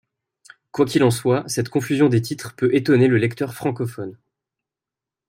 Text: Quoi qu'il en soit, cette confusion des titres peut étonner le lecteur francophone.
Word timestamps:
Quoi 0.71 0.85
qu'il 0.87 1.03
en 1.03 1.11
soit, 1.11 1.47
cette 1.47 1.69
confusion 1.69 2.09
des 2.09 2.23
titres 2.23 2.55
peut 2.55 2.73
étonner 2.73 3.07
le 3.07 3.17
lecteur 3.19 3.53
francophone. 3.53 4.17